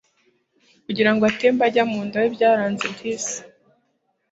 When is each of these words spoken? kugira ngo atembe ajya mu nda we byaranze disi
kugira 0.85 1.11
ngo 1.13 1.21
atembe 1.29 1.61
ajya 1.67 1.83
mu 1.91 1.99
nda 2.07 2.17
we 2.21 2.27
byaranze 2.35 2.85
disi 2.97 3.39